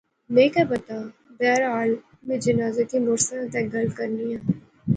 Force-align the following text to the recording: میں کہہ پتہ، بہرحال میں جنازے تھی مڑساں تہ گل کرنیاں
میں 0.33 0.47
کہہ 0.53 0.69
پتہ، 0.69 0.93
بہرحال 1.39 1.89
میں 2.27 2.37
جنازے 2.45 2.83
تھی 2.89 2.97
مڑساں 3.05 3.43
تہ 3.51 3.59
گل 3.73 3.87
کرنیاں 3.97 4.41